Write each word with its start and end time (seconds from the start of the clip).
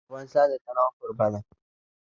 افغانستان 0.09 0.45
د 0.51 0.53
تنوع 0.63 0.87
کوربه 0.97 1.27
دی. 1.33 1.41